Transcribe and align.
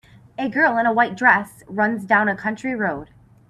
A 0.35 0.49
girl 0.49 0.79
in 0.79 0.87
a 0.87 0.91
white 0.91 1.15
dress 1.15 1.61
runs 1.67 2.05
down 2.05 2.27
a 2.27 2.35
country 2.35 2.73
road. 2.73 3.11